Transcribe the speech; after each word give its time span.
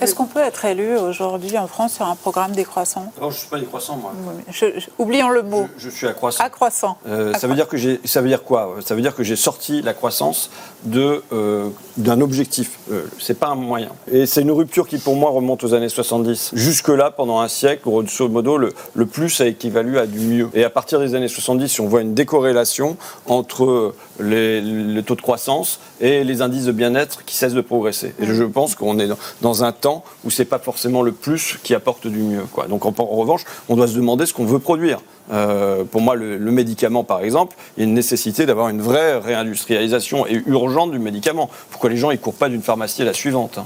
Est-ce 0.00 0.14
qu'on 0.14 0.26
peut 0.26 0.40
être 0.40 0.64
élu 0.64 0.96
aujourd'hui 0.96 1.56
en 1.58 1.66
France 1.66 1.94
sur 1.94 2.06
un 2.06 2.16
programme 2.16 2.52
décroissant 2.52 3.12
Non, 3.20 3.30
je 3.30 3.36
ne 3.36 3.40
suis 3.40 3.48
pas 3.48 3.58
décroissant, 3.58 3.96
moi. 3.96 4.12
Je- 4.50 4.78
je- 4.78 4.86
oublions 4.98 5.30
le 5.30 5.42
mot. 5.42 5.68
Je, 5.78 5.88
je 5.88 5.94
suis 5.94 6.06
accroissant. 6.06 6.44
Accroissant. 6.44 6.98
Euh, 7.08 7.32
ça 7.34 7.46
veut 7.46 7.54
dire 7.54 7.66
que 7.68 7.76
j'ai, 7.76 8.00
ça 8.04 8.20
veut 8.20 8.28
dire 8.28 8.42
quoi? 8.44 8.74
Ça 8.84 8.94
veut 8.94 9.00
dire 9.00 9.14
que 9.14 9.22
j'ai 9.22 9.36
sorti 9.36 9.80
la 9.82 9.94
croissance 9.94 10.50
de 10.84 11.22
euh, 11.32 11.68
d'un 11.96 12.20
objectif. 12.20 12.78
Euh, 12.92 13.04
c'est 13.18 13.38
pas 13.38 13.48
un 13.48 13.54
moyen. 13.54 13.88
Et 14.12 14.26
c'est 14.26 14.42
une 14.42 14.50
rupture 14.50 14.86
qui, 14.86 14.98
pour 14.98 15.16
moi, 15.16 15.30
remonte 15.30 15.64
aux 15.64 15.72
années 15.72 15.88
70. 15.88 16.50
Jusque 16.52 16.88
là, 16.88 17.10
pendant 17.10 17.40
un 17.40 17.48
siècle, 17.48 17.82
grosso 17.84 18.28
modo, 18.28 18.58
le, 18.58 18.72
le 18.94 19.06
plus 19.06 19.40
a 19.40 19.46
équivalu 19.46 19.98
à 19.98 20.06
du 20.06 20.18
mieux. 20.18 20.50
Et 20.52 20.64
à 20.64 20.70
partir 20.70 21.00
des 21.00 21.14
années 21.14 21.28
70, 21.28 21.68
si 21.68 21.80
on 21.80 21.86
voit 21.88 22.02
une 22.02 22.12
décorrélation 22.14 22.96
entre 23.26 23.94
les, 24.20 24.60
les 24.60 25.02
taux 25.02 25.14
de 25.14 25.22
croissance 25.22 25.80
et 26.00 26.24
les 26.24 26.42
indices 26.42 26.64
de 26.66 26.72
bien-être 26.72 27.24
qui 27.24 27.34
cessent 27.36 27.54
de 27.54 27.60
progresser. 27.60 28.14
Et 28.20 28.26
je 28.26 28.44
pense 28.44 28.74
qu'on 28.74 28.98
est 28.98 29.06
dans, 29.06 29.18
dans 29.40 29.64
un 29.64 29.72
temps 29.72 29.85
où 30.24 30.30
c'est 30.30 30.44
pas 30.44 30.58
forcément 30.58 31.02
le 31.02 31.12
plus 31.12 31.58
qui 31.62 31.74
apporte 31.74 32.06
du 32.06 32.18
mieux. 32.18 32.44
Donc 32.68 32.84
en, 32.84 32.90
revanche, 32.90 33.44
on 33.68 33.76
doit 33.76 33.88
se 33.88 33.96
demander 33.96 34.26
ce 34.26 34.34
qu'on 34.34 34.44
veut 34.44 34.58
produire. 34.58 34.98
Euh, 35.32 35.84
pour 35.84 36.00
moi, 36.00 36.14
le, 36.14 36.38
médicament, 36.38 37.04
par 37.04 37.20
exemple, 37.20 37.56
il 37.76 37.80
y 37.80 37.86
a 37.86 37.88
une 37.88 37.94
nécessité 37.94 38.46
d'avoir 38.46 38.68
une 38.68 38.80
vraie 38.80 39.18
réindustrialisation 39.18 40.26
et 40.26 40.42
urgente 40.46 40.92
du 40.92 40.98
médicament 40.98 41.50
pour 41.70 41.80
que 41.80 41.88
les 41.88 41.96
gens 41.96 42.10
ne 42.10 42.16
courent 42.16 42.34
pas 42.34 42.48
d'une 42.48 42.62
pharmacie 42.62 43.02
à 43.02 43.04
la 43.04 43.14
suivante. 43.14 43.58
hein. 43.58 43.64